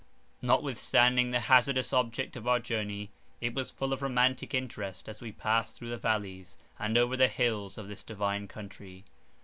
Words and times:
Notwithstanding 0.41 1.29
the 1.29 1.41
hazardous 1.41 1.93
object 1.93 2.35
of 2.35 2.47
our 2.47 2.57
journey, 2.57 3.11
it 3.39 3.53
was 3.53 3.69
full 3.69 3.93
of 3.93 4.01
romantic 4.01 4.51
interest, 4.51 5.07
as 5.07 5.21
we 5.21 5.31
passed 5.31 5.77
through 5.77 5.89
the 5.91 5.97
vallies, 5.99 6.57
and 6.79 6.97
over 6.97 7.15
the 7.15 7.27
hills, 7.27 7.77
of 7.77 7.87
this 7.87 8.03
divine 8.03 8.47
country. 8.47 9.05